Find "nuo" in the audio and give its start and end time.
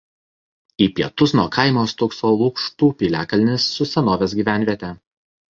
1.39-1.43